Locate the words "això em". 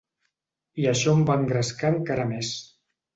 0.91-1.21